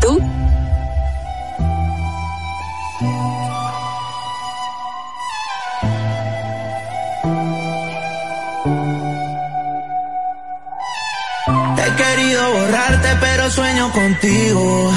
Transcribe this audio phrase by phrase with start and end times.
[0.00, 0.20] tú?
[11.78, 14.92] He querido borrarte, pero sueño contigo.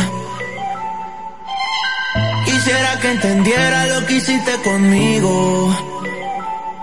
[2.46, 5.76] Quisiera que entendiera lo que hiciste conmigo.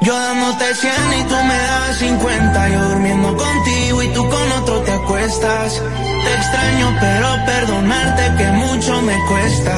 [0.02, 2.68] Yo dándote 100 y tú me das 50.
[2.70, 5.82] Yo durmiendo contigo y tú con otro te acuestas.
[6.24, 9.76] Te extraño, pero perdonarte que mucho me cuesta.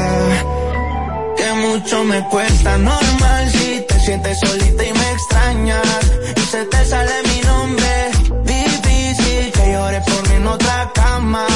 [1.37, 2.79] Que mucho me cuesta.
[2.79, 6.13] Normal si te sientes solita y me extrañas.
[6.37, 8.11] Y se te sale mi nombre.
[8.45, 11.47] Difícil que llore por mí en otra cama.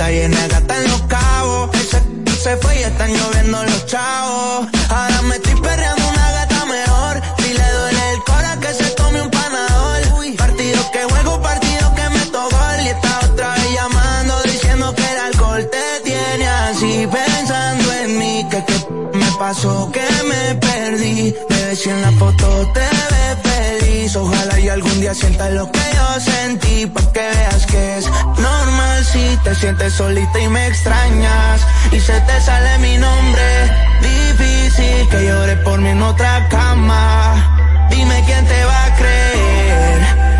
[0.00, 1.70] Casita llena de gatas en los cabos.
[1.74, 2.00] Ese
[2.42, 4.68] se fue y están lloviendo los chavos.
[4.88, 7.22] Ahora me estoy perreando una gata mejor.
[7.38, 10.00] Si le duele el cora que se tome un panador.
[10.36, 12.60] Partido que juego, partido que me tocó.
[12.82, 17.06] Y está otra vez llamando diciendo que el alcohol te tiene así.
[17.06, 21.34] Pensando en mí, que qué me pasó, que me perdí.
[21.48, 24.16] Bebé, si en la foto te ves feliz.
[24.16, 26.86] Ojalá y algún día sientas lo que yo sentí.
[26.86, 28.59] Pa' que veas que es normal
[29.12, 31.66] si te sientes solita y me extrañas.
[31.92, 33.46] Y se te sale mi nombre.
[34.02, 37.88] Difícil que llore por mí en otra cama.
[37.90, 40.39] Dime quién te va a creer.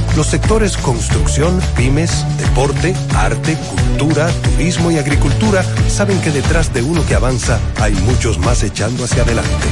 [0.15, 7.05] Los sectores construcción, pymes, deporte, arte, cultura, turismo y agricultura saben que detrás de uno
[7.05, 9.67] que avanza hay muchos más echando hacia adelante.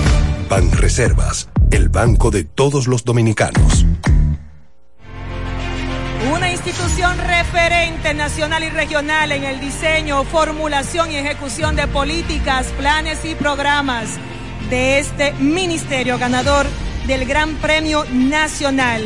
[0.49, 3.85] Banreservas, el banco de todos los dominicanos.
[6.33, 13.25] Una institución referente nacional y regional en el diseño, formulación y ejecución de políticas, planes
[13.25, 14.17] y programas
[14.69, 16.65] de este ministerio ganador
[17.07, 19.05] del Gran Premio Nacional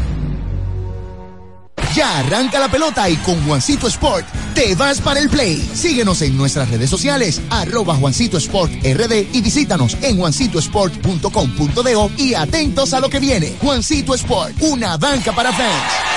[1.95, 5.57] Ya arranca la pelota y con Juancito Sport te vas para el play.
[5.73, 12.93] Síguenos en nuestras redes sociales, arroba Juancito Sport RD y visítanos en juancitosport.com.de y atentos
[12.93, 13.55] a lo que viene.
[13.61, 16.11] Juancito Sport, una banca para fans.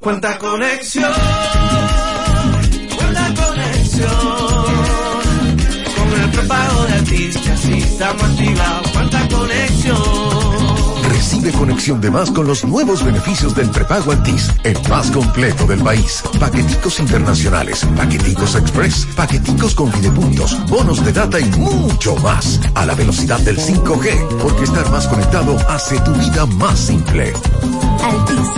[0.00, 1.12] Cuenta conexión,
[2.96, 4.10] cuenta conexión.
[5.96, 8.90] Con el prepago de artistas y estamos activados.
[8.92, 10.07] Cuenta conexión.
[11.52, 16.22] Conexión de más con los nuevos beneficios del prepago Altis, el más completo del país.
[16.38, 22.60] Paqueticos internacionales, paqueticos express, paqueticos con videopuntos, bonos de data y mucho más.
[22.74, 27.32] A la velocidad del 5G, porque estar más conectado hace tu vida más simple.
[28.02, 28.48] Altis.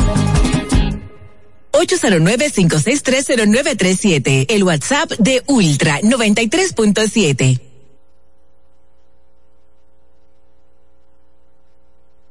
[1.73, 4.47] 809-5630937.
[4.49, 7.70] El WhatsApp de Ultra 93.7.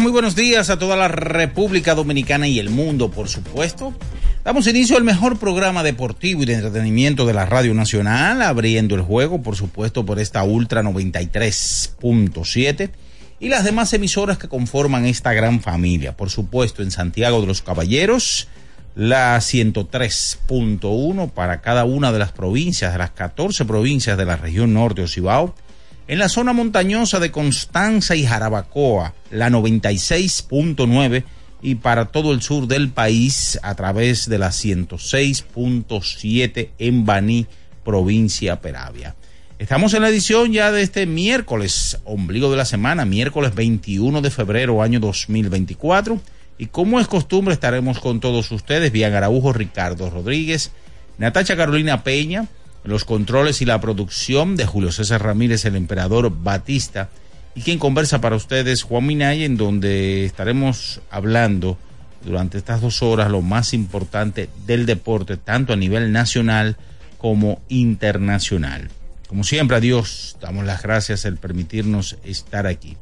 [0.00, 3.94] Muy buenos días a toda la República Dominicana y el mundo, por supuesto.
[4.42, 9.02] Damos inicio al mejor programa deportivo y de entretenimiento de la Radio Nacional, abriendo el
[9.02, 12.90] juego, por supuesto, por esta Ultra 93.7
[13.38, 16.16] y las demás emisoras que conforman esta gran familia.
[16.16, 18.48] Por supuesto, en Santiago de los Caballeros,
[18.96, 24.74] la 103.1 para cada una de las provincias, de las 14 provincias de la región
[24.74, 25.54] norte de Ocibao
[26.06, 31.24] en la zona montañosa de Constanza y Jarabacoa, la 96.9
[31.62, 37.46] y para todo el sur del país a través de la 106.7 en Baní,
[37.84, 39.14] provincia Peravia.
[39.58, 44.30] Estamos en la edición ya de este miércoles, ombligo de la semana, miércoles 21 de
[44.30, 46.20] febrero año 2024.
[46.58, 50.70] Y como es costumbre estaremos con todos ustedes, Bian Araujo, Ricardo Rodríguez,
[51.18, 52.46] Natacha Carolina Peña,
[52.84, 57.08] los controles y la producción de Julio César Ramírez, el emperador Batista,
[57.54, 61.78] y quien conversa para ustedes, Juan Minay, en donde estaremos hablando
[62.24, 66.76] durante estas dos horas lo más importante del deporte, tanto a nivel nacional
[67.18, 68.90] como internacional.
[69.28, 72.96] Como siempre, a Dios damos las gracias el permitirnos estar aquí.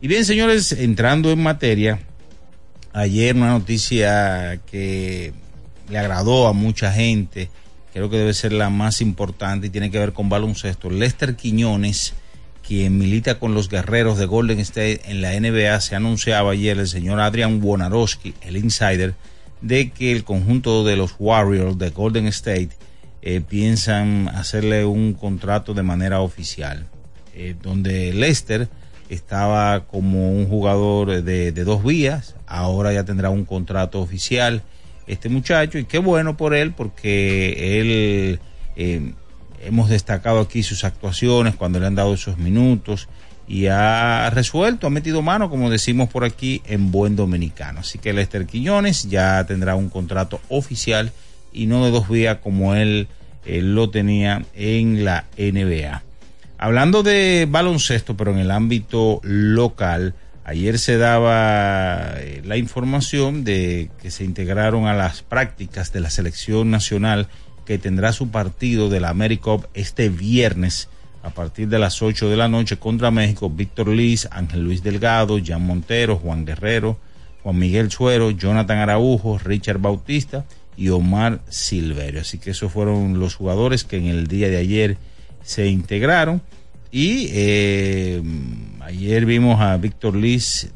[0.00, 2.00] Y bien, señores, entrando en materia,
[2.92, 5.32] ayer una noticia que
[5.88, 7.50] le agradó a mucha gente,
[7.92, 10.90] creo que debe ser la más importante y tiene que ver con baloncesto.
[10.90, 12.14] Lester Quiñones,
[12.66, 16.88] quien milita con los guerreros de Golden State en la NBA, se anunciaba ayer el
[16.88, 19.14] señor Adrian Wonarowski, el insider,
[19.60, 22.70] de que el conjunto de los Warriors de Golden State
[23.20, 26.86] eh, piensan hacerle un contrato de manera oficial,
[27.34, 28.68] eh, donde Lester
[29.08, 34.62] estaba como un jugador de, de dos vías, ahora ya tendrá un contrato oficial
[35.06, 38.40] este muchacho y qué bueno por él porque él
[38.76, 39.12] eh,
[39.64, 43.08] hemos destacado aquí sus actuaciones cuando le han dado esos minutos
[43.48, 47.80] y ha resuelto, ha metido mano, como decimos por aquí, en buen dominicano.
[47.80, 51.12] Así que Lester Quiñones ya tendrá un contrato oficial
[51.52, 53.08] y no de dos vías como él,
[53.44, 56.02] él lo tenía en la NBA.
[56.56, 63.90] Hablando de baloncesto, pero en el ámbito local, Ayer se daba eh, la información de
[64.00, 67.28] que se integraron a las prácticas de la selección nacional
[67.64, 70.88] que tendrá su partido de la AmeriCup este viernes
[71.22, 73.48] a partir de las 8 de la noche contra México.
[73.48, 76.98] Víctor Liz, Ángel Luis Delgado, Jan Montero, Juan Guerrero,
[77.44, 80.44] Juan Miguel Suero, Jonathan Araujo, Richard Bautista
[80.76, 82.22] y Omar Silverio.
[82.22, 84.96] Así que esos fueron los jugadores que en el día de ayer
[85.44, 86.42] se integraron.
[86.90, 88.22] Y eh,
[88.92, 90.70] ayer vimos a Víctor Liz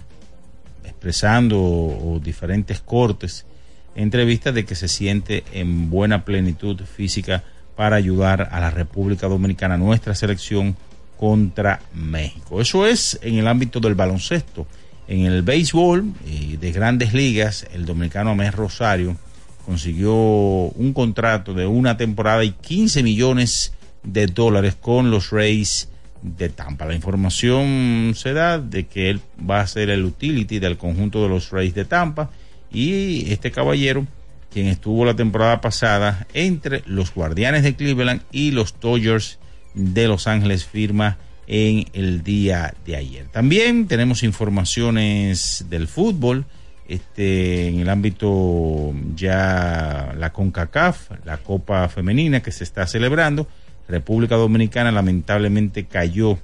[0.84, 3.44] expresando diferentes cortes,
[3.94, 7.44] entrevistas de que se siente en buena plenitud física
[7.76, 10.76] para ayudar a la República Dominicana, nuestra selección
[11.18, 12.60] contra México.
[12.60, 14.66] Eso es en el ámbito del baloncesto.
[15.08, 19.16] En el béisbol eh, de grandes ligas, el dominicano Amés Rosario
[19.66, 25.90] consiguió un contrato de una temporada y 15 millones de dólares con los Rays
[26.22, 26.86] de Tampa.
[26.86, 31.28] La información se da de que él va a ser el utility del conjunto de
[31.28, 32.30] los Rays de Tampa
[32.70, 34.06] y este caballero,
[34.52, 39.38] quien estuvo la temporada pasada entre los Guardianes de Cleveland y los Dodgers
[39.74, 43.26] de Los Ángeles, firma en el día de ayer.
[43.28, 46.44] También tenemos informaciones del fútbol,
[46.88, 53.48] este, en el ámbito ya la CONCACAF, la Copa Femenina que se está celebrando.
[53.88, 56.38] República Dominicana lamentablemente cayó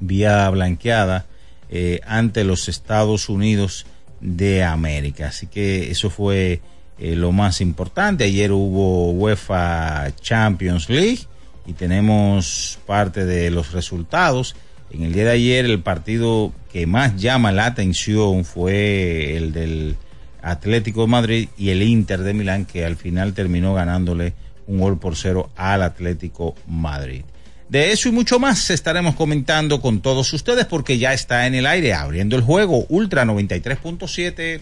[0.00, 1.26] vía blanqueada
[1.68, 3.86] eh, ante los Estados Unidos
[4.20, 5.28] de América.
[5.28, 6.60] Así que eso fue
[6.98, 8.24] eh, lo más importante.
[8.24, 11.20] Ayer hubo UEFA Champions League
[11.66, 14.54] y tenemos parte de los resultados.
[14.90, 19.96] En el día de ayer el partido que más llama la atención fue el del
[20.42, 24.32] Atlético de Madrid y el Inter de Milán que al final terminó ganándole
[24.66, 27.22] un gol por cero al Atlético Madrid.
[27.68, 31.66] De eso y mucho más estaremos comentando con todos ustedes porque ya está en el
[31.66, 34.60] aire abriendo el juego Ultra 93.7.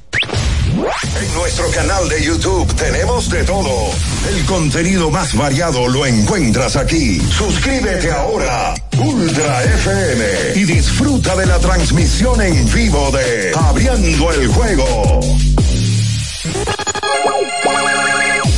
[0.74, 3.90] En nuestro canal de YouTube tenemos de todo.
[4.28, 7.20] El contenido más variado lo encuentras aquí.
[7.20, 10.24] Suscríbete ahora, Ultra FM,
[10.56, 15.20] y disfruta de la transmisión en vivo de Abriendo el Juego.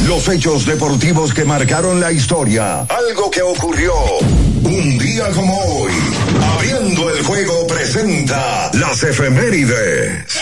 [0.09, 2.83] Los hechos deportivos que marcaron la historia.
[2.83, 3.93] Algo que ocurrió
[4.63, 5.93] un día como hoy.
[6.55, 10.41] Abriendo el juego presenta las efemérides.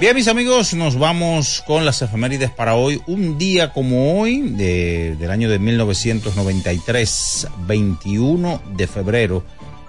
[0.00, 3.02] Bien, mis amigos, nos vamos con las efemérides para hoy.
[3.06, 9.44] Un día como hoy, de, del año de 1993, 21 de febrero,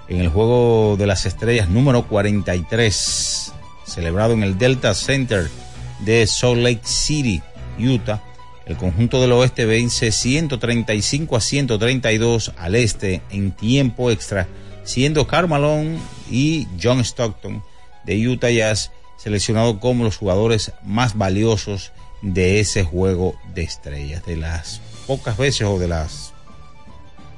[0.09, 3.53] en el Juego de las Estrellas número 43,
[3.85, 5.49] celebrado en el Delta Center
[5.99, 7.41] de Salt Lake City,
[7.77, 8.23] Utah.
[8.65, 14.47] El conjunto del oeste vence 135 a 132 al este en tiempo extra,
[14.83, 15.97] siendo Carmalone
[16.29, 17.63] y John Stockton
[18.05, 21.91] de Utah Jazz seleccionados como los jugadores más valiosos
[22.21, 24.25] de ese juego de estrellas.
[24.25, 26.33] De las pocas veces o de las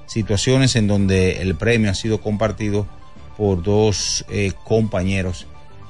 [0.08, 2.86] situaciones en donde el premio ha sido compartido
[3.38, 5.48] por dos eh, compañeros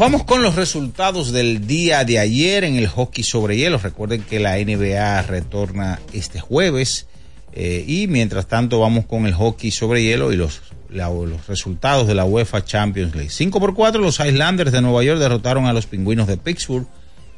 [0.00, 3.76] Vamos con los resultados del día de ayer en el hockey sobre hielo.
[3.76, 7.06] Recuerden que la NBA retorna este jueves.
[7.52, 12.14] Eh, y mientras tanto vamos con el hockey sobre hielo y los los resultados de
[12.14, 13.30] la UEFA Champions League.
[13.30, 16.86] 5 por 4, los Islanders de Nueva York derrotaron a los Pingüinos de Pittsburgh.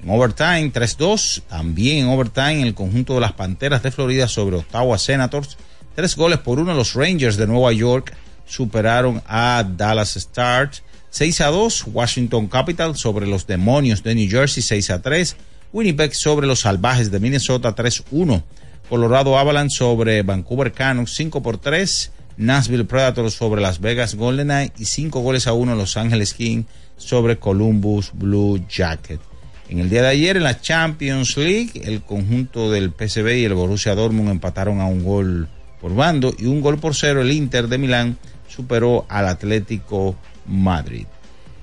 [0.03, 4.97] En overtime 3-2, también en overtime el conjunto de las Panteras de Florida sobre Ottawa
[4.99, 5.59] Senators.
[5.97, 8.15] Tres goles por uno, los Rangers de Nueva York
[8.47, 10.83] superaron a Dallas Stars.
[11.13, 15.37] 6 a 2, Washington Capital sobre los Demonios de New Jersey 6 a 3.
[15.71, 18.43] Winnipeg sobre los Salvajes de Minnesota 3-1.
[18.89, 22.13] Colorado Avalanche sobre Vancouver Canucks 5 por 3.
[22.39, 26.65] Nashville Predators sobre Las Vegas Golden Knights y cinco goles a uno Los Ángeles King
[26.97, 29.21] sobre Columbus Blue Jacket.
[29.69, 33.53] En el día de ayer en la Champions League, el conjunto del PSV y el
[33.53, 35.47] Borussia Dortmund empataron a un gol
[35.79, 38.17] por bando y un gol por cero el Inter de Milán
[38.49, 40.17] superó al Atlético
[40.47, 41.07] Madrid.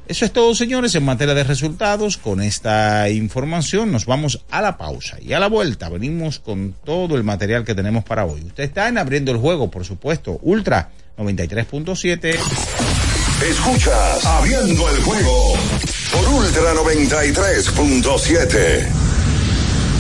[0.10, 2.18] Eso es todo, señores, en materia de resultados.
[2.18, 7.16] Con esta información nos vamos a la pausa y a la vuelta venimos con todo
[7.16, 8.42] el material que tenemos para hoy.
[8.42, 12.40] Usted está en abriendo el juego, por supuesto, Ultra 93.7.
[13.52, 15.54] Escuchas Abriendo el juego
[16.12, 18.88] por Ultra 93.7.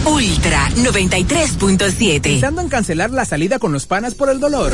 [0.05, 2.21] Ultra 93.7.
[2.21, 4.73] Pensando en cancelar la salida con los panas por el dolor.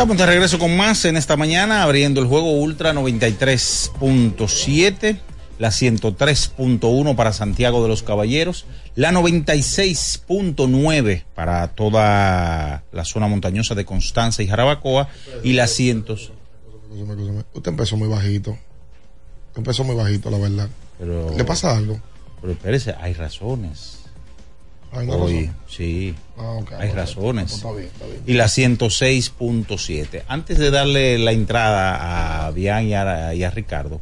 [0.00, 5.18] Estamos de regreso con más en esta mañana, abriendo el juego Ultra 93.7,
[5.58, 13.84] la 103.1 para Santiago de los Caballeros, la 96.9 para toda la zona montañosa de
[13.84, 15.10] Constanza y Jarabacoa
[15.44, 16.06] y la 100.
[17.52, 18.56] Usted empezó muy bajito.
[19.54, 20.70] Empezó muy bajito, la verdad.
[20.98, 22.00] Pero, ¿Le pasa algo?
[22.40, 23.99] Pero espérese, hay razones.
[24.92, 25.56] Hay una Hoy, razón.
[25.68, 27.52] sí, Ah, hay razones.
[27.52, 28.22] Está bien, está bien.
[28.26, 30.22] Y la 106.7.
[30.26, 34.00] Antes de darle la entrada a Bian y a, y a Ricardo,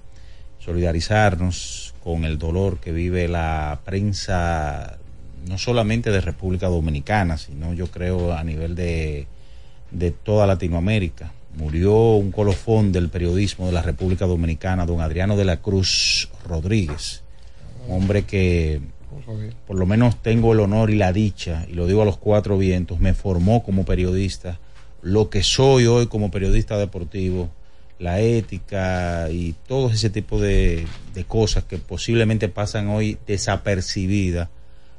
[0.58, 4.98] solidarizarnos con el dolor que vive la prensa,
[5.46, 9.26] no solamente de República Dominicana, sino yo creo a nivel de,
[9.90, 11.32] de toda Latinoamérica.
[11.56, 17.22] Murió un colofón del periodismo de la República Dominicana, don Adriano de la Cruz Rodríguez,
[17.88, 18.80] hombre que
[19.66, 22.58] por lo menos tengo el honor y la dicha, y lo digo a los cuatro
[22.58, 24.58] vientos, me formó como periodista,
[25.02, 27.50] lo que soy hoy como periodista deportivo,
[27.98, 34.48] la ética y todo ese tipo de, de cosas que posiblemente pasan hoy desapercibidas,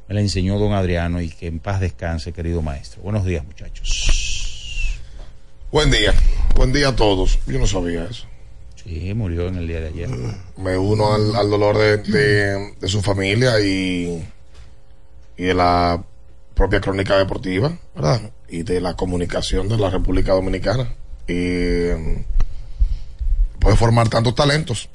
[0.07, 3.01] me la enseñó don Adriano y que en paz descanse, querido maestro.
[3.03, 4.99] Buenos días, muchachos.
[5.71, 6.13] Buen día,
[6.55, 7.37] buen día a todos.
[7.45, 8.25] Yo no sabía eso.
[8.83, 10.09] Sí, murió en el día de ayer.
[10.57, 14.25] Me uno al, dolor de, de- su familia y,
[15.37, 16.03] de la
[16.53, 18.31] propia crónica deportiva, ¿verdad?
[18.47, 20.93] Y de la comunicación de la República Dominicana.
[21.27, 22.23] Y mm,
[23.59, 24.89] puede formar tantos talentos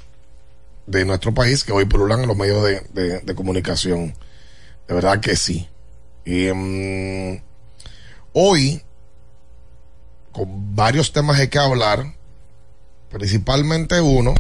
[0.87, 4.15] de nuestro país que hoy pululan en los medios de comunicación.
[4.89, 5.69] De verdad que sí.
[6.25, 7.41] Y mm,
[8.33, 8.83] hoy,
[10.33, 12.15] con varios temas hay que hablar,
[13.15, 14.35] principalmente uno,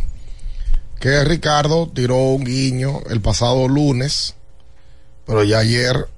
[0.98, 4.34] que Ricardo tiró un guiño el pasado lunes,
[5.24, 6.08] pero ya ayer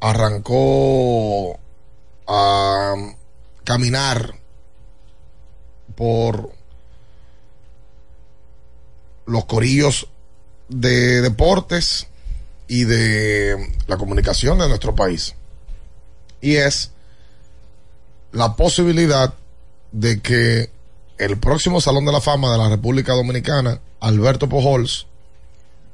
[0.00, 1.58] arrancó
[2.26, 2.94] a
[3.64, 4.34] caminar
[5.94, 6.50] por
[9.24, 10.06] los corillos
[10.68, 12.08] de deportes
[12.68, 15.34] y de la comunicación de nuestro país.
[16.42, 16.90] Y es
[18.32, 19.32] la posibilidad
[19.92, 20.75] de que
[21.18, 25.06] el próximo Salón de la Fama de la República Dominicana, Alberto Pujols,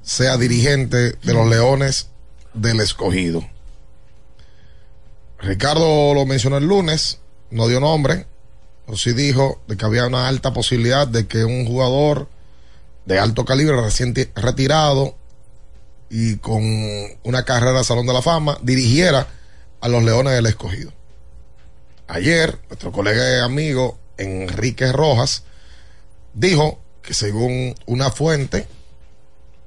[0.02, 2.08] sea dirigente de los Leones
[2.54, 3.46] del Escogido.
[5.38, 7.18] Ricardo lo mencionó el lunes,
[7.50, 8.26] no dio nombre,
[8.86, 12.28] pero sí dijo de que había una alta posibilidad de que un jugador
[13.06, 15.16] de alto calibre recién ti- retirado
[16.10, 16.62] y con
[17.24, 19.26] una carrera de Salón de la Fama dirigiera
[19.80, 20.92] a los Leones del Escogido.
[22.06, 25.44] Ayer, nuestro colega y amigo Enrique Rojas
[26.34, 28.66] dijo que según una fuente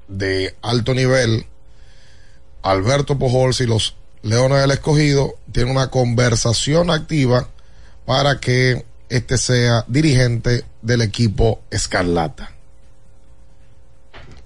[0.08, 1.46] de alto nivel,
[2.62, 7.48] Alberto Pujols y los Leones del Escogido tienen una conversación activa
[8.06, 12.52] para que este sea dirigente del equipo Escarlata.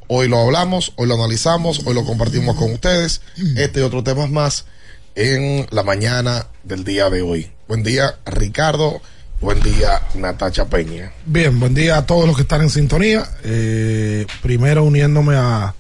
[0.09, 3.21] Hoy lo hablamos, hoy lo analizamos, hoy lo compartimos con ustedes.
[3.57, 4.65] Este y otros temas más
[5.15, 7.53] en la mañana del día de hoy.
[7.69, 9.01] Buen día, Ricardo.
[9.41, 11.13] Buen día, Natacha Peña.
[11.25, 13.27] Bien, buen día a todos los que están en sintonía.
[13.43, 15.75] Eh, primero uniéndome a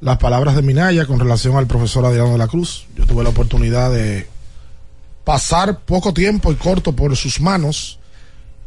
[0.00, 2.86] las palabras de Minaya con relación al profesor Adriano de la Cruz.
[2.96, 4.26] Yo tuve la oportunidad de
[5.22, 8.00] pasar poco tiempo y corto por sus manos.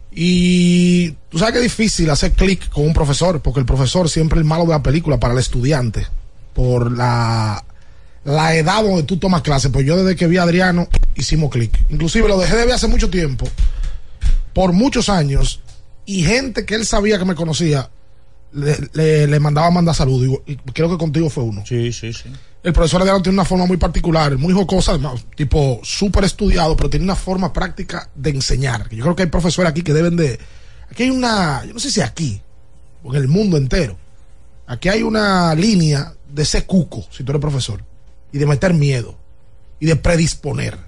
[0.10, 4.40] Y tú sabes que es difícil hacer clic con un profesor, porque el profesor siempre
[4.40, 6.08] es el malo de la película para el estudiante,
[6.54, 7.62] por la,
[8.24, 9.70] la edad donde tú tomas clase.
[9.70, 11.78] Pues yo desde que vi a Adriano hicimos clic.
[11.90, 13.48] Inclusive lo dejé de ver hace mucho tiempo,
[14.58, 15.60] por muchos años,
[16.04, 17.92] y gente que él sabía que me conocía,
[18.54, 20.42] le, le, le mandaba mandar saludos.
[20.48, 21.64] Y, y creo que contigo fue uno.
[21.64, 22.30] Sí, sí, sí.
[22.64, 26.90] El profesor Adriano tiene una forma muy particular, muy jocosa, además, tipo súper estudiado, pero
[26.90, 28.90] tiene una forma práctica de enseñar.
[28.90, 30.40] Yo creo que hay profesores aquí que deben de...
[30.90, 32.42] Aquí hay una, yo no sé si aquí,
[33.04, 33.96] o en el mundo entero,
[34.66, 37.84] aquí hay una línea de ser cuco, si tú eres profesor,
[38.32, 39.20] y de meter miedo,
[39.80, 40.80] y de predisponer.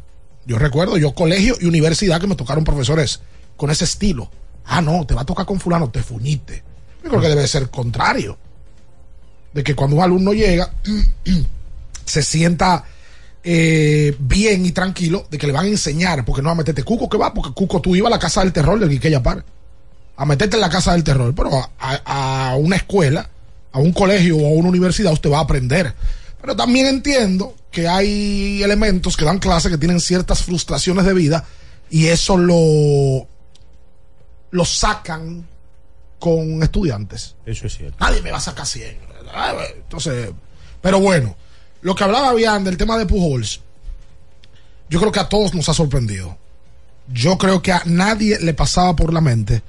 [0.47, 3.21] Yo recuerdo, yo colegio y universidad que me tocaron profesores
[3.59, 4.31] con ese estilo.
[4.65, 6.63] Ah, no, te va a tocar con fulano, te fuñiste.
[7.03, 8.37] Yo creo que debe ser contrario.
[9.53, 10.71] De que cuando un alumno llega,
[12.05, 12.83] se sienta
[13.43, 17.09] eh, bien y tranquilo de que le van a enseñar, porque no a meterte Cuco
[17.09, 19.43] que va, porque Cuco tú ibas a la casa del terror del Quiqueya Par,
[20.15, 23.29] a meterte en la casa del terror, pero a- a una escuela,
[23.71, 25.93] a un colegio o a una universidad usted va a aprender.
[26.41, 31.45] Pero también entiendo que hay elementos que dan clase que tienen ciertas frustraciones de vida
[31.89, 33.27] y eso lo,
[34.51, 35.47] lo sacan
[36.19, 37.35] con estudiantes.
[37.45, 37.97] Eso es cierto.
[37.99, 38.97] Nadie me va a sacar 100.
[39.33, 40.31] Ah, Entonces,
[40.81, 41.35] pero bueno,
[41.81, 43.61] lo que hablaba bien del tema de Pujols,
[44.89, 46.37] yo creo que a todos nos ha sorprendido.
[47.07, 49.61] Yo creo que a nadie le pasaba por la mente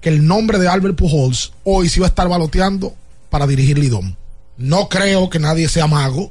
[0.00, 2.94] que el nombre de Albert Pujols hoy se iba a estar baloteando
[3.30, 4.16] para dirigir Lidón.
[4.56, 6.30] No creo que nadie sea mago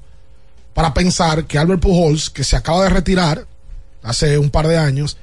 [0.74, 3.48] para pensar que Albert Pujols, que se acaba de retirar
[4.04, 5.18] hace un par de años,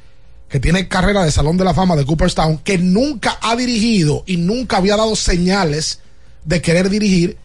[0.51, 4.37] que tiene carrera de Salón de la Fama de Cooperstown, que nunca ha dirigido y
[4.37, 6.01] nunca había dado señales
[6.45, 7.37] de querer dirigir,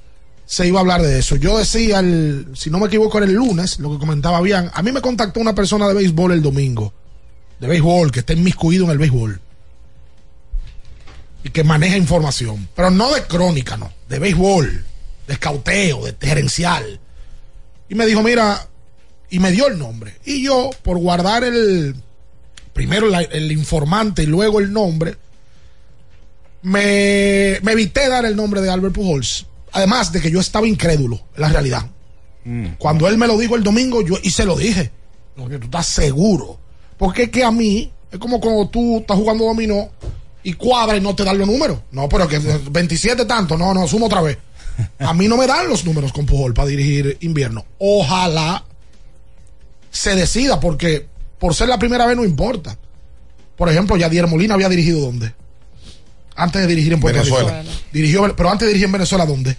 [0.45, 1.35] se iba a hablar de eso.
[1.35, 2.01] Yo decía,
[2.55, 4.71] si no me equivoco, era el lunes, lo que comentaba bien.
[4.73, 6.93] A mí me contactó una persona de béisbol el domingo,
[7.59, 9.39] de béisbol, que está inmiscuido en el béisbol
[11.43, 14.83] y que maneja información, pero no de crónica, no, de béisbol,
[15.27, 16.99] de escauteo, de gerencial.
[17.87, 18.67] Y me dijo, mira,
[19.29, 20.15] y me dio el nombre.
[20.25, 21.95] Y yo, por guardar el,
[22.75, 25.15] primero la- el informante y luego el nombre,
[26.61, 29.45] me, me evité dar el nombre de Albert Pujols.
[29.71, 31.89] Además de que yo estaba incrédulo, en la realidad.
[32.77, 34.91] Cuando él me lo dijo el domingo, yo y se lo dije.
[35.35, 36.59] Porque tú estás seguro.
[36.97, 39.89] Porque es que a mí, es como cuando tú estás jugando dominó
[40.43, 41.79] y cuadra y no te dan los números.
[41.91, 44.37] No, pero que 27 tanto, no, no, sumo otra vez.
[44.99, 47.65] A mí no me dan los números con Pujol para dirigir invierno.
[47.79, 48.63] Ojalá
[49.89, 51.07] se decida, porque
[51.45, 52.75] por ser la primera vez no importa.
[53.55, 55.31] Por ejemplo, Yadier Molina había dirigido dónde?
[56.35, 57.61] Antes de dirigir en Puerto Venezuela.
[57.61, 57.73] Rico.
[57.93, 59.55] Dirigió, pero antes de dirigir en Venezuela, ¿dónde?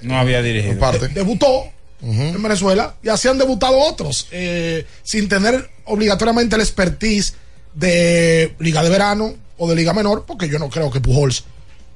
[0.00, 0.76] No había dirigido.
[0.80, 1.06] Parte.
[1.06, 1.66] Debutó
[2.02, 7.34] en Venezuela y así han debutado otros, eh, sin tener obligatoriamente el expertise
[7.74, 11.44] de Liga de Verano o de Liga Menor, porque yo no creo que Pujols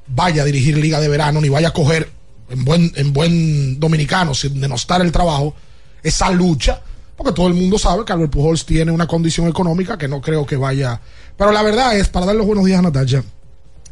[0.07, 2.09] vaya a dirigir Liga de Verano ni vaya a coger
[2.51, 5.57] en buen, en buen dominicano, sin denostar el trabajo,
[6.05, 6.83] esa lucha,
[7.19, 10.47] porque todo el mundo sabe que Albert Pujols tiene una condición económica que no creo
[10.47, 11.01] que vaya.
[11.37, 13.25] Pero la verdad es, para dar los buenos días a Natalia,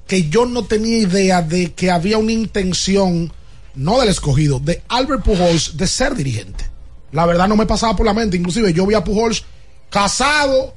[0.07, 3.33] que yo no tenía idea de que había una intención,
[3.75, 6.67] no del escogido, de Albert Pujols de ser dirigente.
[7.11, 9.43] La verdad no me pasaba por la mente, inclusive yo vi a Pujols
[9.91, 10.75] casado,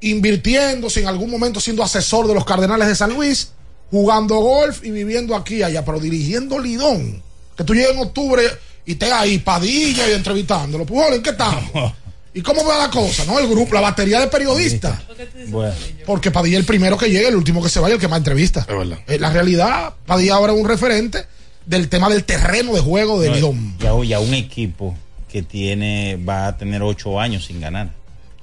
[0.00, 3.52] invirtiéndose en algún momento siendo asesor de los Cardenales de San Luis,
[3.90, 7.22] jugando golf y viviendo aquí y allá, pero dirigiendo Lidón.
[7.56, 8.42] Que tú llegues en octubre
[8.86, 10.86] y estés ahí, Padilla y entrevistándolo.
[10.86, 11.92] Pujols, ¿en qué estamos?
[12.32, 13.24] ¿Y cómo va la cosa?
[13.24, 13.38] ¿No?
[13.38, 15.00] El grupo, la batería de periodistas.
[15.48, 15.74] Bueno.
[16.04, 18.18] Porque Padilla es el primero que llega, el último que se vaya, el que más
[18.18, 18.66] entrevista.
[19.08, 21.24] Eh, la realidad, Padilla ahora es un referente
[21.64, 23.78] del tema del terreno de juego de No, Lidón.
[23.78, 24.94] Ya, ya un equipo
[25.28, 27.90] que tiene va a tener ocho años sin ganar.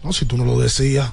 [0.04, 1.12] No, si tú no lo decías.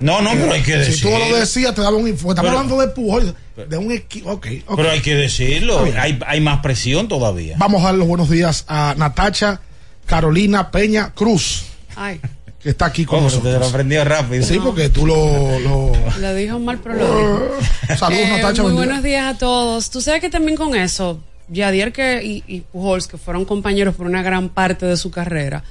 [0.00, 1.40] No, no, pero hay que Si tú no lo decirlo.
[1.40, 2.30] decías, te daba un informe.
[2.32, 3.34] Estamos Pero- hablando de Pujol,
[3.68, 4.30] de un equipo.
[4.30, 4.76] Ok, ok.
[4.76, 5.84] Pero hay que decirlo.
[5.98, 7.56] Hay, hay más presión todavía.
[7.58, 9.60] Vamos a dar los buenos días a Natacha
[10.06, 11.64] Carolina Peña Cruz,
[11.96, 12.20] Ay,
[12.62, 13.28] que está aquí con ¿Cómo?
[13.30, 13.68] Te lo nosotros.
[13.70, 14.44] aprendió rápido.
[14.46, 15.58] Sí, porque tú lo.
[15.60, 17.96] lo- lo dijo mal, pero lo dijo.
[17.98, 18.62] Saludos, Eh, Natacha.
[18.62, 19.90] Muy buenos días a todos.
[19.90, 24.06] Tú sabes que también con eso, Yadier que, y, y Pujols, que fueron compañeros por
[24.06, 25.64] una gran parte de su carrera,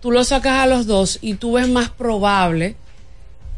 [0.00, 2.76] tú lo sacas a los dos y tú ves más probable,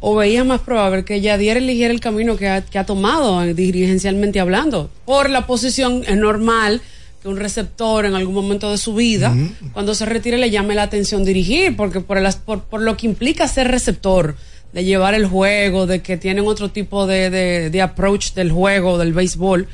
[0.01, 4.41] o veías más probable que Yadier eligiera el camino que ha, que ha tomado dirigencialmente
[4.41, 4.91] hablando.
[5.05, 6.83] Por la posición es normal
[7.23, 9.35] que un receptor en algún momento de su vida,
[9.73, 13.07] cuando se retire, le llame la atención dirigir, porque por, el por, por lo que
[13.07, 14.37] implica ser receptor,
[14.75, 18.99] de llevar el juego, de que tienen otro tipo de, de, de approach del juego,
[18.99, 19.69] del béisbol.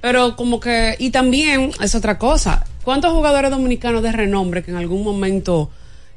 [0.00, 4.76] Pero como que, y también es otra cosa, ¿cuántos jugadores dominicanos de renombre que en
[4.76, 5.70] algún momento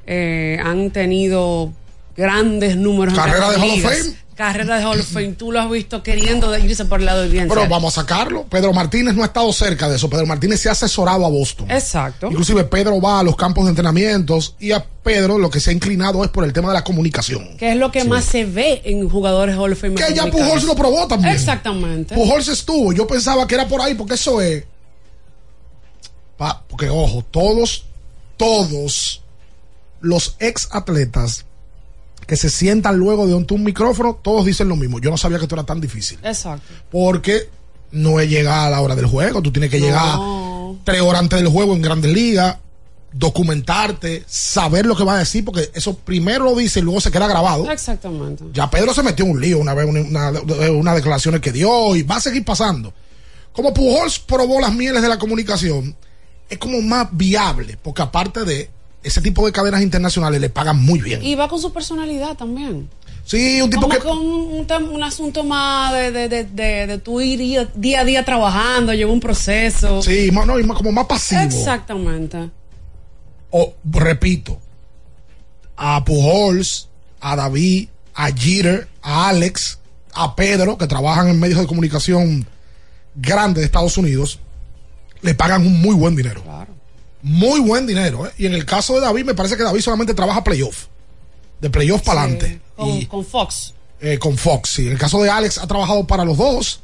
[0.06, 1.72] eh, han tenido
[2.18, 3.82] grandes números ¿Carrera de Hall of?
[3.84, 4.18] Fame?
[4.36, 7.28] Carrera de Hall of Fame, tú lo has visto queriendo irse por el lado de
[7.30, 7.48] bien.
[7.48, 8.44] Pero vamos a sacarlo.
[8.44, 10.12] Pedro Martínez no ha estado cerca de eso.
[10.12, 11.72] Pedro Martínez se ha asesorado a Boston.
[11.72, 12.28] Exacto.
[12.30, 15.74] Inclusive Pedro va a los campos de entrenamientos y a Pedro lo que se ha
[15.74, 17.58] inclinado es por el tema de la comunicación.
[17.58, 19.96] Que es lo que más se ve en jugadores Hall of Fame.
[19.96, 20.30] Que ya.
[20.30, 21.34] Pujols lo probó también.
[21.34, 22.14] Exactamente.
[22.14, 22.94] Pujols estuvo.
[22.94, 24.64] Yo pensaba que era por ahí porque eso es.
[26.38, 27.86] Pa- porque ojo, todos,
[28.38, 29.24] todos
[30.00, 31.46] los ex atletas
[32.28, 35.00] que se sientan luego de un, un micrófono, todos dicen lo mismo.
[35.00, 36.20] Yo no sabía que esto era tan difícil.
[36.24, 36.68] Exacto.
[36.92, 37.50] Porque
[37.92, 39.42] no es llegar a la hora del juego.
[39.42, 40.20] Tú tienes que llegar
[40.84, 42.58] tres horas antes del juego en Grandes Ligas,
[43.14, 47.12] documentarte, saber lo que va a decir, porque eso primero lo dice y luego se
[47.12, 47.72] queda grabado.
[47.72, 48.44] Exactamente.
[48.54, 51.96] Ya Pedro se metió en un lío una vez, una, una, unas declaraciones que dio
[51.96, 52.94] y va a seguir pasando.
[53.54, 55.96] Como Pujols probó las mieles de la comunicación,
[56.50, 58.70] es como más viable, porque aparte de
[59.08, 61.24] ese tipo de cadenas internacionales le pagan muy bien.
[61.24, 62.90] Y va con su personalidad también.
[63.26, 64.18] Sí, un tipo Como que con
[64.94, 68.94] un, asunto más de, de, de, de, de tu ir día, día a día trabajando,
[68.94, 70.02] lleva un proceso.
[70.02, 71.42] sí, más- no, y más- como más pasivo.
[71.42, 72.50] Exactamente.
[73.52, 74.60] o repito,
[75.76, 76.88] a Pujols,
[77.20, 79.80] a David, a Jeter, a Alex,
[80.14, 82.46] a Pedro, que trabajan en medios de comunicación
[83.16, 84.40] grandes de Estados Unidos,
[85.22, 86.44] le pagan un muy buen dinero.
[87.22, 88.28] Muy buen dinero.
[88.28, 88.32] ¿eh?
[88.38, 90.86] Y en el caso de David, me parece que David solamente trabaja playoff.
[91.60, 92.62] De playoff para adelante.
[92.76, 93.74] Con, con Fox.
[94.00, 94.70] Eh, con Fox.
[94.70, 94.86] Sí.
[94.86, 96.82] En el caso de Alex, ha trabajado para los dos.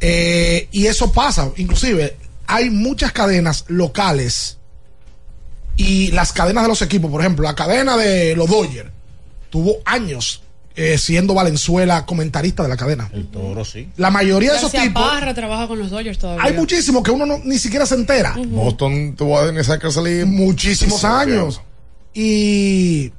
[0.00, 1.50] Eh, y eso pasa.
[1.56, 4.58] Inclusive, hay muchas cadenas locales
[5.76, 7.10] y las cadenas de los equipos.
[7.10, 8.90] Por ejemplo, la cadena de los Dodgers
[9.50, 10.42] tuvo años
[10.80, 13.10] eh, siendo Valenzuela comentarista de la cadena.
[13.12, 13.88] El toro, sí.
[13.96, 15.02] La mayoría de esos tipos.
[15.02, 16.44] Parra trabaja con los Dodgers todavía.
[16.44, 18.34] Hay muchísimos que uno no- ni siquiera se entera.
[18.46, 21.60] Boston tuvo a Dennis Eckersley muchísimos años.
[22.14, 23.10] Y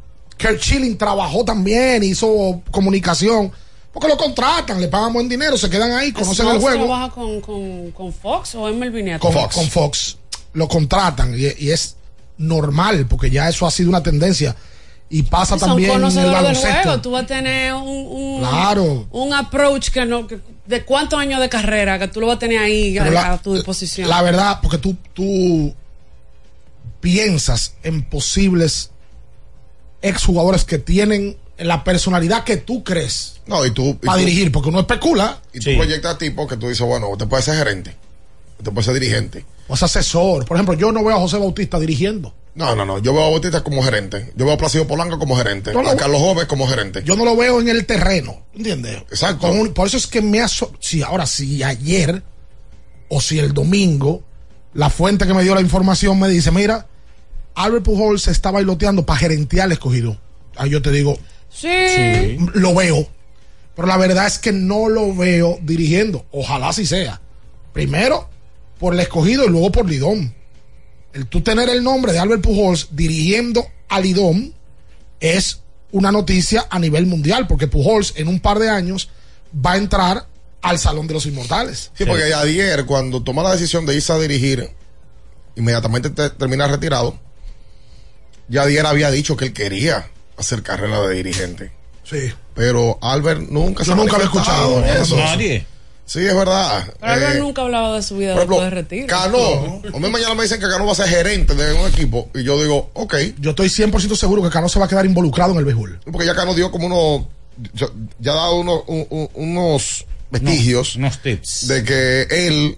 [0.41, 3.51] Kurt Schilling trabajó también, hizo comunicación.
[3.91, 6.85] Porque lo contratan, le pagan buen dinero, se quedan ahí, conocen el juego.
[6.85, 9.19] trabaja con, con, con Fox o MLB Network?
[9.19, 9.55] Con Fox.
[9.55, 10.17] Con Fox.
[10.53, 11.95] Lo contratan y, y es
[12.37, 14.55] normal, porque ya eso ha sido una tendencia.
[15.11, 16.83] Y pasa Son también en el conocedores del baloncesto.
[16.83, 17.01] juego.
[17.01, 19.07] Tú vas a tener un, un, Claro.
[19.11, 20.27] un approach que no.
[20.27, 23.33] que- de cuántos años de carrera que tú lo vas a tener ahí a, la-
[23.33, 24.07] a tu disposición.
[24.07, 25.73] La verdad, porque tú, tú
[27.01, 28.91] piensas en posibles
[30.01, 33.83] exjugadores que tienen en la personalidad que tú crees No, y tú.
[33.89, 35.41] y para tú- dirigir, porque uno especula.
[35.53, 37.95] Y tú proyectas tipos que tú dices, bueno, usted puede ser gerente,
[38.59, 39.45] usted puede ser dirigente.
[39.67, 40.45] O es asesor.
[40.45, 42.33] Por ejemplo, yo no veo a José Bautista dirigiendo.
[42.55, 42.97] No, no, no.
[42.99, 44.33] Yo veo a Bautista como gerente.
[44.35, 45.71] Yo veo a Placido Polanco como gerente.
[45.73, 47.03] No a Carlos Gómez como gerente.
[47.05, 48.97] Yo no lo veo en el terreno, ¿entiendes?
[49.09, 49.51] Exacto.
[49.51, 52.21] Un- por eso es que me aso si ahora si ayer
[53.07, 54.23] o si el domingo
[54.73, 56.87] la fuente que me dio la información me dice, mira,
[57.55, 60.17] Albert Pujols se está bailoteando para gerentear al escogido.
[60.57, 61.17] Ahí yo te digo,
[61.49, 62.37] Sí.
[62.53, 63.07] lo veo.
[63.75, 66.25] Pero la verdad es que no lo veo dirigiendo.
[66.31, 67.21] Ojalá así sea.
[67.73, 68.29] Primero
[68.79, 70.35] por el escogido y luego por Lidón.
[71.19, 74.53] El tú tener el nombre de Albert Pujols dirigiendo a Lidón
[75.19, 75.59] es
[75.91, 79.09] una noticia a nivel mundial, porque Pujols en un par de años
[79.53, 80.27] va a entrar
[80.61, 81.91] al Salón de los Inmortales.
[81.97, 84.69] Sí, porque ayer, cuando toma la decisión de irse a dirigir,
[85.57, 87.19] inmediatamente te- termina retirado,
[88.47, 91.71] ya ayer había dicho que él quería hacer carrera de dirigente.
[92.05, 92.31] Sí.
[92.55, 94.85] Pero Albert nunca Yo ha nunca lo he escuchado.
[94.85, 95.17] eso.
[95.17, 95.67] Nadie.
[96.09, 96.91] Sí, es verdad.
[96.99, 99.07] Pero Eh, nunca hablaba de su vida por ejemplo, después de retiro.
[99.07, 102.29] Cano, a mí mañana me dicen que Cano va a ser gerente de un equipo
[102.33, 105.51] y yo digo, ok, Yo estoy 100% seguro que Cano se va a quedar involucrado
[105.53, 105.99] en el béisbol.
[106.11, 107.27] porque ya Cano dio como unos,
[107.73, 107.85] ya,
[108.19, 111.67] ya ha dado unos, un- un- unos vestigios Unos tips.
[111.67, 112.77] de que él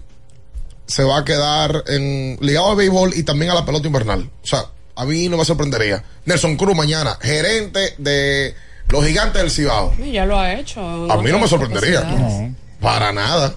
[0.86, 4.28] se va a quedar en, ligado al béisbol y también a la pelota invernal.
[4.42, 6.04] O sea, a mí no me sorprendería.
[6.26, 8.54] Nelson Cruz mañana, gerente de
[8.90, 9.94] los gigantes del Cibao.
[9.98, 10.82] Y ya lo ha hecho.
[11.10, 12.00] A mí no me sorprendería.
[12.00, 12.52] oportunidades.
[12.82, 13.54] Para nada.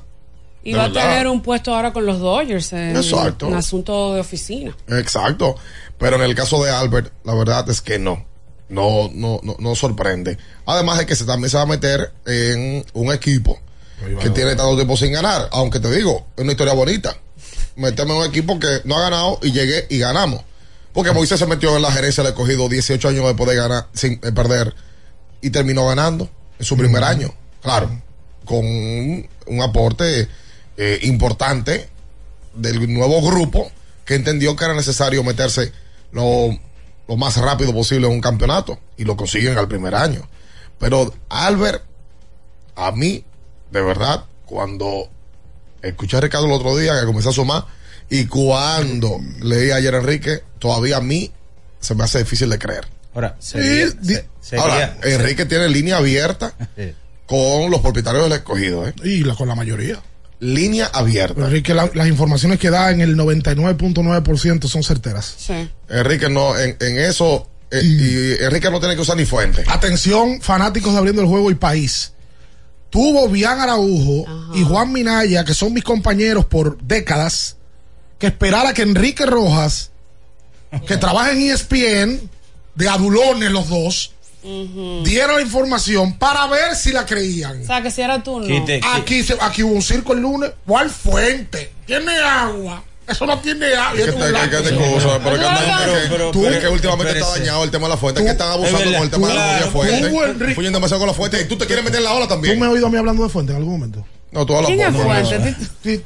[0.64, 3.48] Y va a tener un puesto ahora con los Dodgers en, Exacto.
[3.48, 4.76] en asunto de oficina.
[4.88, 5.56] Exacto.
[5.98, 8.26] Pero en el caso de Albert, la verdad es que no.
[8.68, 10.38] No, no, no, no sorprende.
[10.66, 13.60] Además de que se, también se va a meter en un equipo
[14.22, 15.50] que tiene tanto tiempo sin ganar.
[15.52, 17.16] Aunque te digo, es una historia bonita.
[17.76, 20.42] Meterme en un equipo que no ha ganado y llegué y ganamos.
[20.94, 23.88] Porque Moisés se metió en la gerencia, le ha cogido 18 años después de ganar,
[23.94, 24.74] sin eh, perder.
[25.42, 27.32] Y terminó ganando en su primer año.
[27.62, 28.02] Claro.
[28.46, 30.28] Con un, un aporte
[30.78, 31.90] eh, importante
[32.54, 33.70] del nuevo grupo
[34.06, 35.72] que entendió que era necesario meterse
[36.12, 36.58] lo,
[37.08, 40.28] lo más rápido posible en un campeonato y lo consiguen al primer año.
[40.80, 41.84] Pero Albert,
[42.76, 43.24] a mí,
[43.72, 45.10] de verdad, cuando
[45.82, 47.66] escuché a Ricardo el otro día que comenzó a sumar
[48.10, 51.32] y cuando leí ayer a Enrique, todavía a mí
[51.80, 52.86] se me hace difícil de creer.
[53.14, 56.54] Ahora, sería, se- sería- Ahora, Enrique tiene línea abierta
[57.26, 58.94] con los propietarios del escogido, ¿eh?
[59.04, 60.00] Y la, con la mayoría.
[60.40, 61.42] Línea abierta.
[61.46, 65.34] Enrique, la- las informaciones que da en el 99.9% son certeras.
[65.38, 65.70] Sí.
[65.90, 69.64] Enrique no, en, en eso, eh, y Enrique no tiene que usar ni fuente.
[69.68, 72.12] Atención, fanáticos de Abriendo el Juego y País.
[72.90, 77.58] Tuvo Bian Araujo y Juan Minaya, que son mis compañeros por décadas,
[78.20, 79.92] que esperara que Enrique Rojas,
[80.88, 82.30] que trabaja en ESPN,
[82.76, 84.14] de adulones los dos,
[85.04, 87.62] diera la información para ver si la creían.
[87.62, 88.46] O sea, que si era tú, no.
[88.48, 90.52] Quite- Aquí, se- aquí hubo un circo el lunes.
[90.66, 91.72] ¿Cuál fuente?
[91.86, 92.84] ¿Tiene agua?
[93.08, 93.94] Eso no tiene agua.
[93.96, 94.12] Que
[96.10, 98.80] Pero- tú, que últimamente está dañado el tema de la fuente, es que están abusando
[98.80, 100.10] Es verdad, con el tema de la claro, fuente.
[100.10, 102.26] tú, Enrique- Fuyen demasiado con la fuente y tú te quieres meter en la ola
[102.26, 102.60] ¿Tú también.
[102.60, 104.06] me has oído a mí hablando de fuente en algún momento?
[104.36, 105.04] No, tú hablas ¿Quién es poco,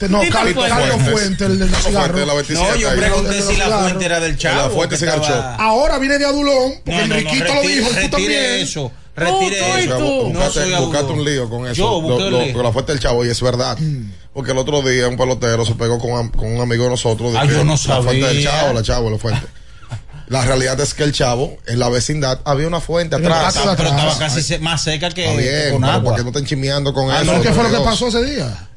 [0.08, 0.22] no,
[0.70, 1.42] Carlos Fuentes.
[1.50, 2.00] El del La cigarro.
[2.14, 4.62] fuente de la 27 No, yo pregunté si la fuente era del chavo.
[4.62, 7.88] La fuente el estaba- Ahora viene de Adulón, porque No, no, no, Enriquito lo dijo,
[7.90, 8.44] tú retire también.
[8.62, 8.92] eso.
[9.16, 10.00] Retire eso.
[10.80, 12.02] Buscate, un lío con eso.
[12.04, 13.78] Con la fuente del chavo, y es verdad.
[14.32, 17.34] Porque el otro día un pelotero se pegó con, un amigo de nosotros.
[17.36, 18.52] Ah, yo no La fuente del sabía.
[18.52, 19.42] chavo, la chavo, la fuente.
[20.30, 23.58] La realidad es que el chavo, en la vecindad, había una fuente atrás.
[23.76, 26.04] Pero estaba casi más seca que, que con agua.
[26.04, 27.32] porque no estén chimeando con Ah, eso.
[27.32, 28.69] ¿Pero qué fue lo que pasó ese día?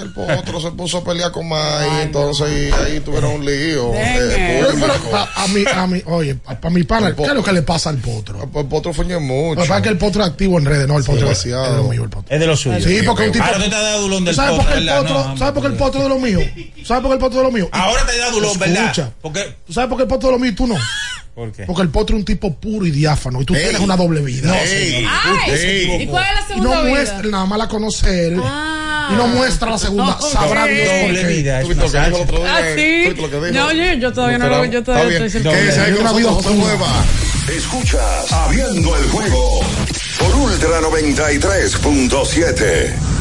[0.00, 3.92] El potro se puso a pelear con May, entonces y ahí tuvieron un lío.
[3.94, 4.98] eh, Pero, público.
[5.10, 7.62] pero, a, a mí, a mí, oye, para mi pana, ¿qué es lo que le
[7.62, 8.42] pasa al potro?
[8.54, 9.60] El potro fuñe Lo mucho.
[9.62, 11.66] que pasa es que el potro es activo en redes, no, el potro es, demasiado.
[11.78, 12.32] es lo mío, el potro.
[12.34, 12.80] Es de lo suyo.
[12.80, 13.44] Sí, porque un tipo.
[13.44, 15.14] Ahora de adulón del ¿Sabes por qué el potro?
[15.28, 16.40] No, ¿Sabes por qué el potro es de lo mío?
[16.84, 17.68] ¿Sabes por qué el potro es de lo mío?
[17.72, 18.82] Ahora te da adulón, ¿verdad?
[18.84, 19.10] Escucha.
[19.20, 20.76] Porque, ¿Tú sabes por qué el potro es de lo mío y tú no?
[21.34, 21.64] ¿Por qué?
[21.64, 23.62] Porque el potro es un tipo puro y diáfano y tú Ey.
[23.62, 24.48] tienes una doble vida.
[24.48, 24.54] No.
[24.54, 26.02] Ay, Ey.
[26.02, 26.90] ¿Y cuál es la y segunda no vida?
[26.90, 28.81] muestra nada más la conocer Ah.
[29.10, 30.18] Y no muestra la segunda.
[30.20, 31.26] Sabrá Dios por Doble qué.
[31.26, 32.42] vida, es ¿Tú viste una lo que?
[32.46, 33.02] Ah, sí.
[33.04, 33.52] ¿Tú viste lo que?
[33.52, 36.06] No, oye, yo todavía no lo- yo todavía estoy sin- ¿Qué es ahí Yo con
[36.06, 36.30] una vida.
[36.62, 36.88] Cueva?
[37.56, 39.60] Escuchas Abriendo el juego
[40.18, 43.11] por Ultra 93.7.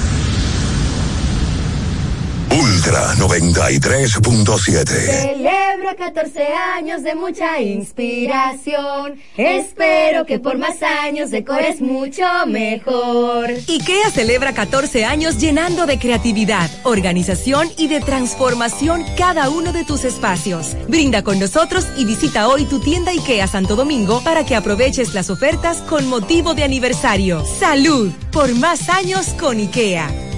[2.51, 4.85] Ultra 93.7.
[4.85, 9.15] Celebro 14 años de mucha inspiración.
[9.37, 13.51] Espero que por más años decores mucho mejor.
[13.69, 20.03] IKEA celebra 14 años llenando de creatividad, organización y de transformación cada uno de tus
[20.03, 20.75] espacios.
[20.89, 25.29] Brinda con nosotros y visita hoy tu tienda IKEA Santo Domingo para que aproveches las
[25.29, 27.45] ofertas con motivo de aniversario.
[27.45, 30.30] Salud por más años con IKEA.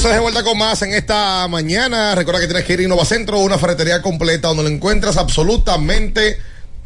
[0.00, 2.14] Entonces de vuelta con más en esta mañana.
[2.14, 6.38] Recuerda que tienes que ir a Innovacentro, una ferretería completa donde lo encuentras absolutamente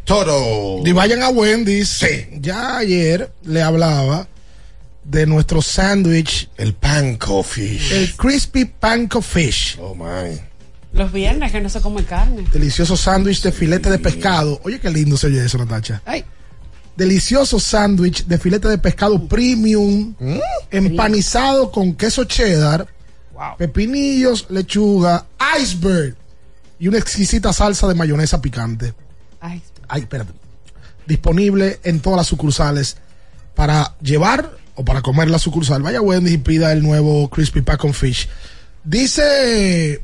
[0.03, 0.85] todo.
[0.85, 1.91] Y vayan a Wendy's.
[1.91, 2.27] Sí.
[2.41, 4.27] Ya ayer le hablaba
[5.05, 6.49] de nuestro sándwich.
[6.57, 7.93] El panko fish.
[7.93, 9.79] El crispy panko fish.
[9.81, 10.41] Oh my.
[10.93, 12.45] Los viernes que no se come carne.
[12.53, 14.61] Delicioso sándwich de filete de pescado.
[14.65, 16.03] Oye, qué lindo se oye eso, Natacha.
[16.05, 16.25] Ay.
[16.97, 20.15] Delicioso sándwich de filete de pescado premium,
[20.71, 22.89] empanizado con queso cheddar,
[23.59, 25.27] pepinillos, lechuga,
[25.61, 26.17] iceberg
[26.79, 28.95] y una exquisita salsa de mayonesa picante.
[29.41, 30.33] Ay, Ay, espérate.
[31.07, 32.97] Disponible en todas las sucursales
[33.55, 35.83] para llevar o para comer la sucursal.
[35.83, 38.29] Vaya a Wendy's y pida el nuevo Crispy Pack on Fish.
[38.83, 40.03] Dice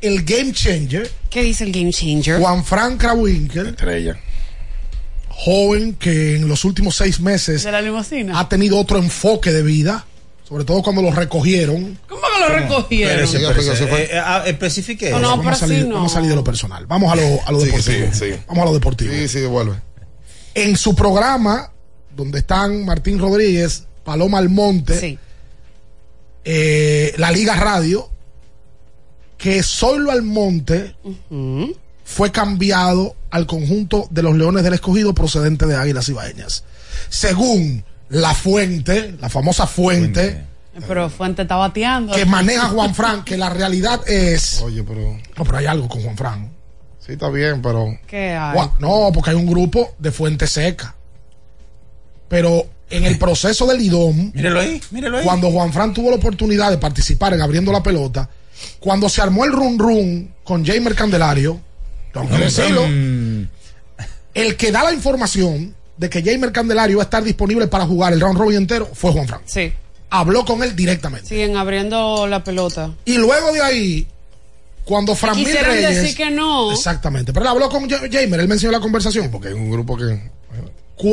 [0.00, 1.10] el Game Changer.
[1.30, 2.40] ¿Qué dice el Game Changer?
[2.40, 3.68] Juan Frank Krawinkel.
[3.68, 4.18] Estrella.
[5.28, 8.38] Joven que en los últimos seis meses ¿De la limusina?
[8.38, 10.04] ha tenido otro enfoque de vida.
[10.50, 11.96] Sobre todo cuando lo recogieron.
[12.08, 13.24] ¿Cómo que lo recogieron?
[13.24, 15.20] Eh, eh, ah, especifique No, eso.
[15.22, 16.86] no, vamos, a salir, vamos a salir de lo personal.
[16.86, 18.08] Vamos a lo, a lo Sí, deportivo.
[18.12, 18.40] sí, sí.
[18.48, 19.12] Vamos a lo deportivo.
[19.14, 19.76] Sí, sí, devuelve.
[20.54, 21.70] En su programa,
[22.16, 25.18] donde están Martín Rodríguez, Paloma Almonte, Sí.
[26.44, 28.10] eh, la Liga Radio,
[29.38, 30.96] que Zoilo Almonte
[32.04, 36.64] fue cambiado al conjunto de los Leones del Escogido procedente de Águilas Ibaeñas.
[37.08, 40.44] Según la fuente, la famosa fuente,
[40.86, 42.12] Pero Fuente está bateando.
[42.14, 44.60] que maneja Juan Fran, que la realidad es...
[44.62, 45.16] Oye, pero.
[45.36, 46.50] No, pero hay algo con Juan Fran.
[47.04, 47.86] Sí, está bien, pero.
[48.06, 48.58] ¿Qué hay?
[48.78, 50.94] No, porque hay un grupo de fuente seca.
[52.28, 55.24] Pero en el proceso del IDOM, Mírelo ahí, mírelo ahí.
[55.24, 58.28] cuando Juan Fran tuvo la oportunidad de participar en abriendo la pelota,
[58.78, 61.60] cuando se armó el run run con Jamer Candelario,
[62.12, 62.84] tengo que decirlo,
[64.34, 68.12] el que da la información de que Jamer Candelario va a estar disponible para jugar
[68.14, 69.40] el round robin entero fue Juan Fran.
[69.44, 69.70] Sí.
[70.08, 71.28] Habló con él directamente.
[71.28, 72.90] Siguen abriendo la pelota.
[73.04, 74.06] Y luego de ahí,
[74.84, 76.00] cuando Fran Mil Reyes.
[76.00, 76.72] decir que no.
[76.72, 77.32] Exactamente.
[77.32, 79.30] Pero él habló con Ja- Jamer, él mencionó la conversación.
[79.30, 80.30] Porque hay un grupo que.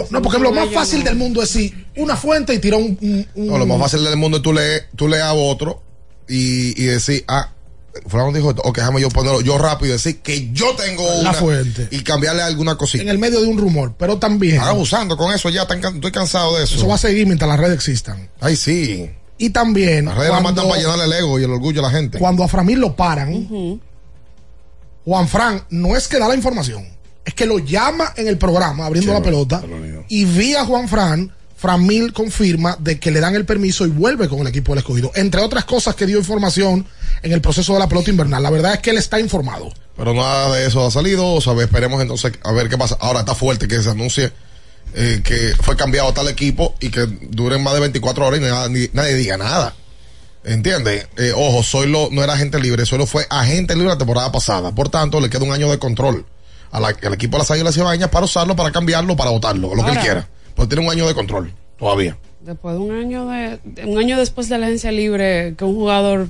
[0.10, 2.98] No, porque lo más fácil del mundo es decir una fuente y tirar un.
[3.02, 5.82] un- un- No, lo más fácil del mundo es tú lees, tú lees a otro
[6.28, 7.52] y, y decir, ah,
[8.08, 11.32] Fulano dijo esto, ok, déjame yo ponerlo yo rápido y decir que yo tengo La
[11.32, 11.88] una fuente.
[11.92, 13.12] y cambiarle alguna En cosita.
[13.12, 13.96] el medio de un rumor.
[13.98, 14.56] Pero también.
[14.56, 16.76] Están abusando con eso ya, tan estoy cansado de eso.
[16.76, 18.30] Eso va a seguir mientras las redes existan.
[18.40, 19.10] Ay, sí.
[19.38, 20.06] Y también.
[20.06, 22.18] Las redes la cuando, matan para llenarle el ego y el orgullo a la gente.
[22.20, 23.80] cuando a Framil lo paran,
[25.06, 26.86] Juan Fran no es que da la información,
[27.24, 29.62] es que lo llama en el programa abriendo la pelota
[30.10, 34.40] y vía Juan Fran, Framil confirma de que le dan el permiso y vuelve con
[34.40, 35.12] el equipo del escogido.
[35.16, 36.86] Entre otras cosas que dio información
[37.24, 38.42] en el proceso de la pelota invernal.
[38.44, 39.70] La verdad es que él está informado.
[39.96, 41.34] Pero nada de eso ha salido.
[41.34, 42.98] O sea, esperemos entonces a ver qué pasa.
[43.00, 44.32] Ahora está fuerte que se anuncie
[44.94, 48.44] eh, que fue cambiado a tal equipo y que duren más de 24 horas y
[48.44, 49.74] nada- ni- nadie diga nada.
[50.44, 51.08] ¿Entiendes?
[51.18, 54.72] Eh, ojo, Zoilo no era agente libre, Zoilo fue agente libre la temporada pasada.
[54.74, 56.26] Por tanto, le queda un año de control
[56.72, 59.84] a la- al equipo de las Águilas Cibaeñas para usarlo, para cambiarlo, para votarlo, lo
[59.84, 60.28] que él quiera.
[60.56, 62.18] Porque tiene un año de control todavía.
[62.40, 65.76] Después de un año de, de- un año después de la agencia libre, que un
[65.76, 66.30] jugador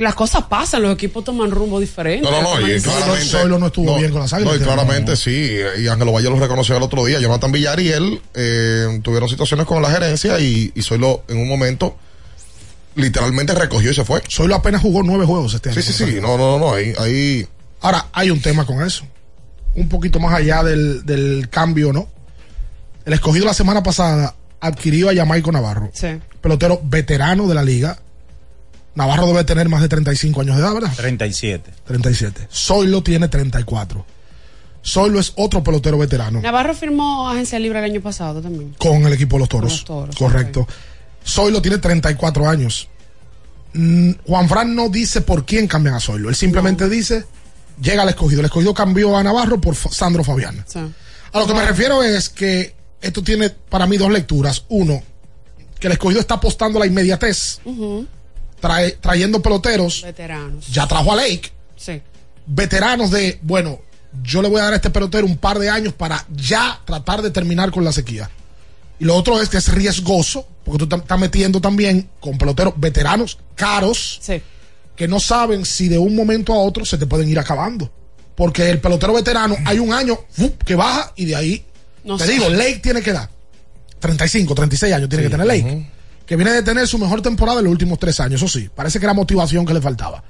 [0.00, 2.28] las cosas pasan, los equipos toman rumbo diferente.
[2.30, 3.48] No, no, no, y claramente.
[3.58, 4.54] No estuvo bien con las Águilas.
[4.54, 5.58] No, y claramente sí.
[5.78, 7.20] Y Ángelo Valle lo reconoció el otro día.
[7.20, 11.48] Jonathan Villar y él eh, tuvieron situaciones con la gerencia y, y Zoilo en un
[11.48, 11.96] momento
[12.94, 14.22] literalmente recogió y se fue.
[14.30, 15.80] Zoilo apenas jugó nueve juegos este año.
[15.80, 16.18] Sí, sí, sí.
[16.20, 16.74] No, no, no.
[16.74, 17.46] Ahí, ahí
[17.82, 19.04] Ahora, hay un tema con eso.
[19.74, 22.08] Un poquito más allá del, del cambio, ¿no?
[23.06, 26.08] El escogido la semana pasada adquirió a Jamaico Navarro, Sí.
[26.42, 27.98] pelotero veterano de la liga.
[28.94, 30.92] Navarro debe tener más de 35 años de edad, ¿verdad?
[30.96, 31.70] 37.
[31.84, 32.48] 37.
[32.52, 34.04] Zoilo tiene 34.
[34.84, 38.74] Zoilo es otro pelotero veterano Navarro firmó agencia libre el año pasado también.
[38.78, 39.72] con el equipo de los toros.
[39.72, 40.66] Los Toros, Correcto.
[41.26, 42.88] Zoilo tiene 34 años.
[43.74, 46.28] Mm, Juan Fran no dice por quién cambian a Zoilo.
[46.30, 47.24] Él simplemente dice,
[47.80, 48.40] llega al escogido.
[48.40, 50.64] El escogido cambió a Navarro por Sandro Fabián.
[50.66, 50.80] Sí.
[51.32, 54.64] A lo que me refiero es que esto tiene para mí dos lecturas.
[54.70, 55.02] Uno,
[55.78, 57.60] que el escogido está apostando a la inmediatez.
[58.60, 60.02] Trae- trayendo peloteros.
[60.02, 60.66] Veteranos.
[60.68, 62.00] Ya trajo a Lake, Sí.
[62.46, 63.80] veteranos de, bueno,
[64.22, 67.22] yo le voy a dar a este pelotero un par de años para ya tratar
[67.22, 68.30] de terminar con la sequía.
[68.98, 73.38] Y lo otro es que es riesgoso, porque tú estás metiendo también con peloteros veteranos
[73.54, 74.42] caros Sí.
[74.96, 77.90] que no saben si de un momento a otro se te pueden ir acabando.
[78.34, 80.18] Porque el pelotero veterano, hay un año
[80.64, 81.64] que baja y de ahí.
[82.04, 82.32] No te sé.
[82.32, 83.28] digo, Lake tiene que dar
[84.00, 85.90] 35, 36 años tiene que tener Lake.
[86.30, 88.70] Que viene de tener su mejor temporada en los últimos tres años, eso sí.
[88.72, 90.22] Parece que era motivación que le faltaba.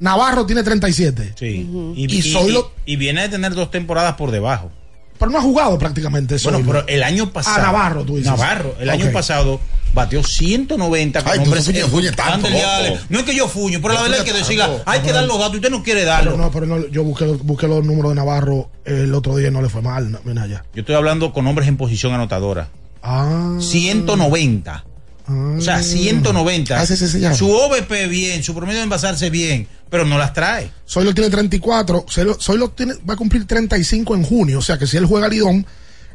[0.00, 1.34] Navarro tiene 37.
[1.38, 1.68] Sí.
[1.94, 4.70] Y, Y, y- y viene de tener dos temporadas por debajo.
[5.18, 6.50] pero no ha jugado prácticamente eso.
[6.50, 7.58] Bueno, pero el año pasado.
[7.58, 8.30] A Navarro, tú dices.
[8.32, 9.60] Navarro, el año pasado
[9.92, 11.64] batió 190 con Ay, tú hombres.
[11.90, 12.48] fuñes tanto.
[13.10, 14.82] No es que yo fuño, pero la verdad hay que tanto.
[14.86, 15.56] Hay que dar los datos.
[15.56, 16.36] Usted no quiere Pero darlo.
[16.38, 19.60] no, pero no, yo busqué, busqué los números de Navarro el otro día y no
[19.60, 20.10] le fue mal.
[20.10, 20.64] No, mira allá.
[20.74, 22.68] Yo estoy hablando con hombres en posición anotadora.
[23.02, 23.58] Ah.
[23.60, 24.84] 190.
[25.26, 26.78] O sea, 190.
[26.78, 27.34] Ah, sí, sí, sí, ya.
[27.34, 30.70] Su OVP bien, su promedio de envasarse bien, pero no las trae.
[30.84, 32.04] Soylo tiene 34.
[32.08, 34.58] Soylo, Soylo tiene, va a cumplir 35 en junio.
[34.58, 35.66] O sea que si él juega Lidón,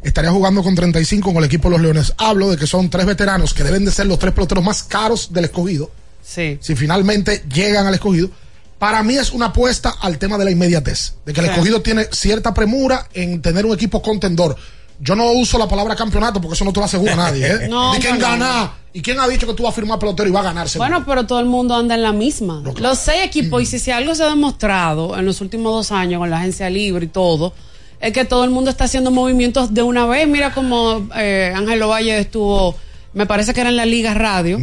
[0.04, 2.14] estaría jugando con 35 con el equipo de los Leones.
[2.18, 5.34] Hablo de que son tres veteranos que deben de ser los tres peloteros más caros
[5.34, 5.92] del escogido.
[6.24, 6.60] Sí.
[6.62, 8.30] Si finalmente llegan al escogido.
[8.78, 11.16] Para mí es una apuesta al tema de la inmediatez.
[11.26, 14.56] De que el escogido tiene cierta premura en tener un equipo contendor.
[15.02, 17.48] Yo no uso la palabra campeonato porque eso no te lo asegura nadie.
[17.48, 17.68] ¿eh?
[17.70, 18.28] No, ¿Y quién no, no.
[18.28, 18.72] gana?
[18.92, 20.78] ¿Y quién ha dicho que tú vas a firmar pelotero y va a ganarse?
[20.78, 22.64] Bueno, pero todo el mundo anda en la misma.
[22.80, 26.20] Los seis equipos, y si, si algo se ha demostrado en los últimos dos años
[26.20, 27.54] con la agencia libre y todo,
[28.02, 30.28] es que todo el mundo está haciendo movimientos de una vez.
[30.28, 32.76] Mira como eh, Ángel Valle estuvo,
[33.14, 34.60] me parece que era en la Liga Radio,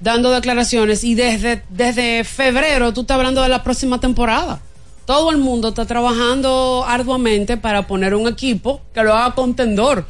[0.00, 4.60] dando declaraciones y desde, desde febrero tú estás hablando de la próxima temporada.
[5.08, 10.04] Todo el mundo está trabajando arduamente para poner un equipo que lo haga contendor.